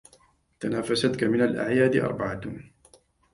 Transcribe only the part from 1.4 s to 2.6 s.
الأعياد أربعة